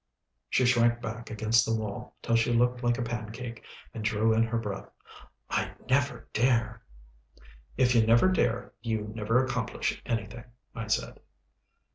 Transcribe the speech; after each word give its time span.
She 0.49 0.65
shrank 0.65 0.99
back 0.99 1.29
against 1.29 1.63
the 1.63 1.75
wall, 1.75 2.15
till 2.23 2.35
she 2.35 2.51
looked 2.51 2.81
like 2.81 2.97
a 2.97 3.03
pancake, 3.03 3.63
and 3.93 4.03
drew 4.03 4.33
in 4.33 4.41
her 4.41 4.57
breath. 4.57 4.89
"I'd 5.47 5.75
never 5.91 6.27
dare." 6.33 6.81
"If 7.77 7.93
you 7.93 8.07
never 8.07 8.27
dare, 8.27 8.73
you 8.81 9.11
never 9.13 9.45
accomplish 9.45 10.01
anything," 10.03 10.45
I 10.73 10.87
said. 10.87 11.19